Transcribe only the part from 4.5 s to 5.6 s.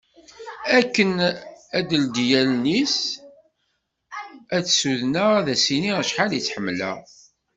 ad tt-ssudneɣ ad